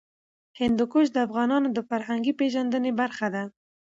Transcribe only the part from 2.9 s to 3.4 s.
برخه